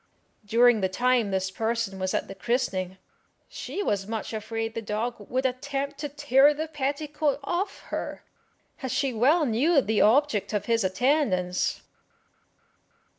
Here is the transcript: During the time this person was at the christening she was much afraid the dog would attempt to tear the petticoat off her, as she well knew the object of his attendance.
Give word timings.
During 0.43 0.81
the 0.81 0.89
time 0.89 1.29
this 1.29 1.51
person 1.51 1.99
was 1.99 2.15
at 2.15 2.27
the 2.27 2.33
christening 2.33 2.97
she 3.47 3.83
was 3.83 4.07
much 4.07 4.33
afraid 4.33 4.73
the 4.73 4.81
dog 4.81 5.29
would 5.29 5.45
attempt 5.45 5.99
to 5.99 6.09
tear 6.09 6.55
the 6.55 6.67
petticoat 6.67 7.39
off 7.43 7.81
her, 7.91 8.23
as 8.81 8.91
she 8.91 9.13
well 9.13 9.45
knew 9.45 9.79
the 9.79 10.01
object 10.01 10.53
of 10.53 10.65
his 10.65 10.83
attendance. 10.83 11.83